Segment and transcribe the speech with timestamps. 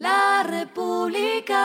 [0.00, 1.60] La República.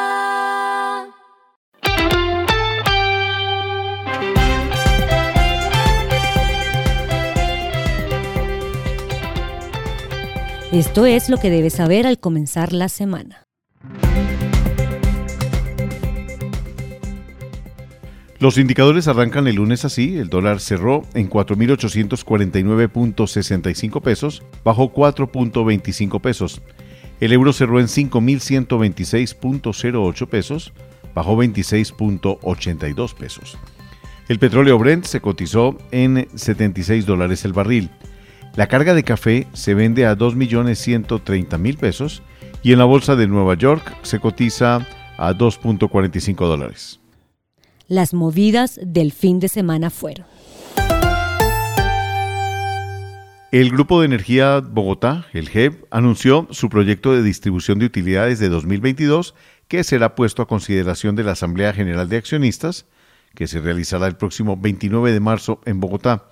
[10.74, 13.46] Esto es lo que debes saber al comenzar la semana.
[18.40, 26.62] Los indicadores arrancan el lunes así, el dólar cerró en 4.849.65 pesos, bajó 4.25 pesos.
[27.20, 30.74] El euro cerró en 5.126.08 pesos,
[31.14, 33.58] bajó 26.82 pesos.
[34.28, 37.92] El petróleo Brent se cotizó en 76 dólares el barril.
[38.56, 42.22] La carga de café se vende a 2.130.000 pesos
[42.64, 44.88] y en la bolsa de Nueva York se cotiza
[45.18, 47.00] a 2.45 dólares.
[47.88, 50.26] Las movidas del fin de semana fueron.
[53.56, 58.50] El Grupo de Energía Bogotá, el GEB, anunció su proyecto de distribución de utilidades de
[58.50, 59.34] 2022
[59.70, 62.86] que será puesto a consideración de la Asamblea General de Accionistas,
[63.34, 66.26] que se realizará el próximo 29 de marzo en Bogotá.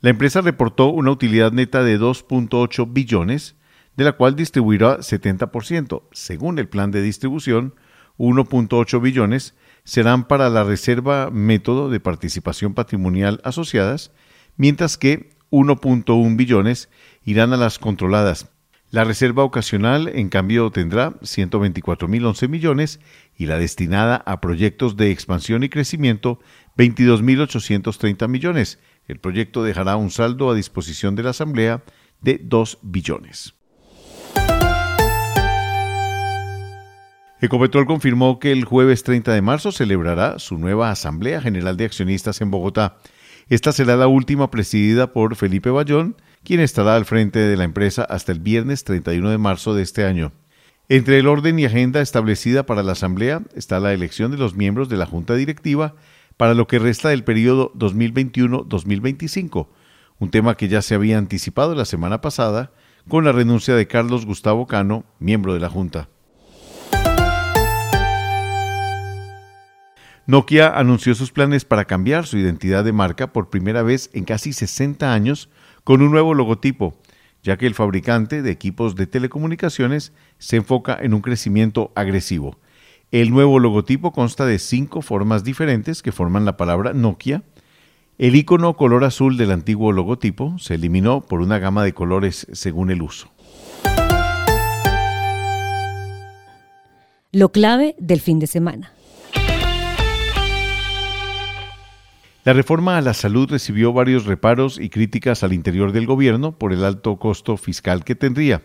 [0.00, 3.56] La empresa reportó una utilidad neta de 2.8 billones,
[3.98, 6.04] de la cual distribuirá 70%.
[6.12, 7.74] Según el plan de distribución,
[8.16, 9.54] 1.8 billones
[9.84, 14.12] serán para la reserva método de participación patrimonial asociadas,
[14.56, 16.88] mientras que 1.1 billones
[17.24, 18.50] irán a las controladas.
[18.90, 23.00] La reserva ocasional, en cambio, tendrá 124.011 millones
[23.36, 26.40] y la destinada a proyectos de expansión y crecimiento,
[26.76, 28.78] 22.830 millones.
[29.06, 31.82] El proyecto dejará un saldo a disposición de la Asamblea
[32.20, 33.54] de 2 billones.
[37.40, 42.40] Ecopetrol confirmó que el jueves 30 de marzo celebrará su nueva Asamblea General de Accionistas
[42.40, 42.98] en Bogotá.
[43.48, 48.02] Esta será la última presidida por Felipe Bayón, quien estará al frente de la empresa
[48.04, 50.32] hasta el viernes 31 de marzo de este año.
[50.88, 54.88] Entre el orden y agenda establecida para la Asamblea está la elección de los miembros
[54.88, 55.94] de la Junta Directiva
[56.36, 59.68] para lo que resta del periodo 2021-2025,
[60.18, 62.72] un tema que ya se había anticipado la semana pasada
[63.08, 66.08] con la renuncia de Carlos Gustavo Cano, miembro de la Junta.
[70.26, 74.54] Nokia anunció sus planes para cambiar su identidad de marca por primera vez en casi
[74.54, 75.50] 60 años
[75.84, 76.94] con un nuevo logotipo,
[77.42, 82.56] ya que el fabricante de equipos de telecomunicaciones se enfoca en un crecimiento agresivo.
[83.10, 87.42] El nuevo logotipo consta de cinco formas diferentes que forman la palabra Nokia.
[88.16, 92.90] El icono color azul del antiguo logotipo se eliminó por una gama de colores según
[92.90, 93.30] el uso.
[97.30, 98.93] Lo clave del fin de semana.
[102.44, 106.74] La reforma a la salud recibió varios reparos y críticas al interior del gobierno por
[106.74, 108.60] el alto costo fiscal que tendría.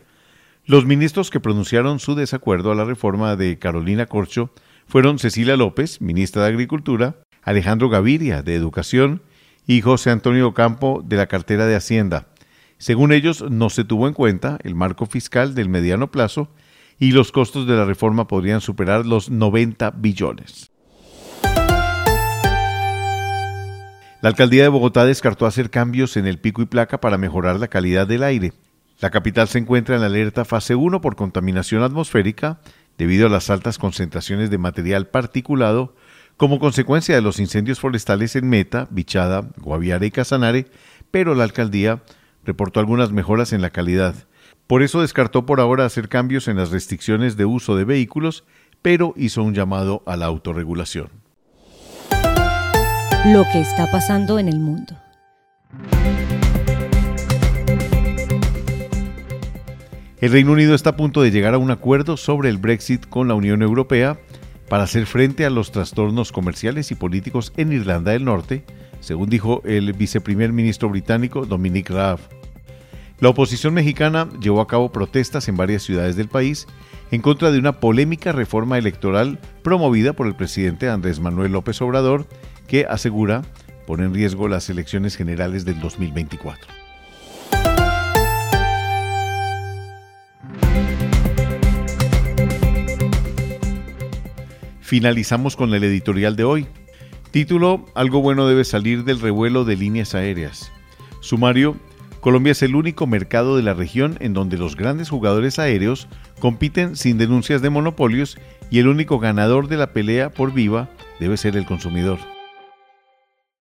[0.66, 4.52] Los ministros que pronunciaron su desacuerdo a la reforma de Carolina Corcho
[4.86, 9.22] fueron Cecilia López, ministra de Agricultura, Alejandro Gaviria, de Educación,
[9.66, 12.28] y José Antonio Campo, de la cartera de Hacienda.
[12.80, 16.52] Según ellos, no se tuvo en cuenta el marco fiscal del mediano plazo
[17.00, 20.70] y los costos de la reforma podrían superar los 90 billones.
[24.22, 27.70] La alcaldía de Bogotá descartó hacer cambios en el pico y placa para mejorar la
[27.70, 28.52] calidad del aire.
[29.00, 32.60] La capital se encuentra en alerta fase 1 por contaminación atmosférica
[32.98, 35.96] debido a las altas concentraciones de material particulado
[36.36, 40.66] como consecuencia de los incendios forestales en Meta, Bichada, Guaviare y Casanare,
[41.12, 42.04] pero la alcaldía
[42.44, 44.16] reportó algunas mejoras en la calidad.
[44.68, 48.44] Por eso descartó por ahora hacer cambios en las restricciones de uso de vehículos,
[48.82, 51.19] pero hizo un llamado a la autorregulación
[53.26, 54.96] lo que está pasando en el mundo.
[60.22, 63.28] El Reino Unido está a punto de llegar a un acuerdo sobre el Brexit con
[63.28, 64.18] la Unión Europea
[64.70, 68.64] para hacer frente a los trastornos comerciales y políticos en Irlanda del Norte,
[69.02, 72.20] según dijo el viceprimer ministro británico Dominic Raab.
[73.20, 76.68] La oposición mexicana llevó a cabo protestas en varias ciudades del país
[77.12, 82.28] en contra de una polémica reforma electoral promovida por el presidente Andrés Manuel López Obrador
[82.70, 83.42] que asegura
[83.88, 86.72] pone en riesgo las elecciones generales del 2024.
[94.82, 96.68] Finalizamos con el editorial de hoy.
[97.32, 100.72] Título, Algo bueno debe salir del revuelo de líneas aéreas.
[101.22, 101.76] Sumario,
[102.22, 106.08] Colombia es el único mercado de la región en donde los grandes jugadores aéreos
[106.40, 108.38] compiten sin denuncias de monopolios
[108.70, 110.90] y el único ganador de la pelea por viva
[111.20, 112.20] debe ser el consumidor.